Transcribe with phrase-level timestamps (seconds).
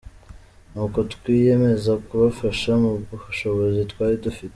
[0.71, 2.91] Ni uko twiyemeza kubafasha mu
[3.25, 4.49] bushobozi twari dufite.